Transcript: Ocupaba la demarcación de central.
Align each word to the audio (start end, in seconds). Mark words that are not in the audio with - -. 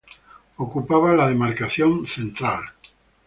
Ocupaba 0.57 1.13
la 1.13 1.27
demarcación 1.27 2.01
de 2.01 2.09
central. 2.09 2.63